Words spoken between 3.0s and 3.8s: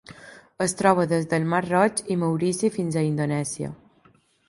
a Indonèsia.